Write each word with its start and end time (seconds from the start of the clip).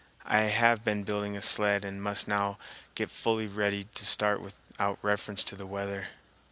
I 0.25 0.45
have 0.49 0.83
been 0.83 1.03
building 1.03 1.37
a 1.37 1.43
sled 1.43 1.85
and 1.85 2.01
must 2.01 2.27
now 2.27 2.57
get 2.95 3.11
fully 3.11 3.45
ready 3.45 3.83
to 3.93 4.03
start 4.03 4.41
without 4.41 4.97
reference 5.03 5.43
to 5.43 5.55
the 5.55 5.67
weather. 5.67 6.07